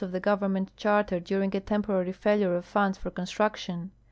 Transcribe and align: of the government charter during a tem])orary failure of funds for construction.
of 0.03 0.11
the 0.11 0.19
government 0.19 0.71
charter 0.75 1.19
during 1.19 1.55
a 1.55 1.61
tem])orary 1.61 2.15
failure 2.15 2.55
of 2.55 2.65
funds 2.65 2.97
for 2.97 3.11
construction. 3.11 3.91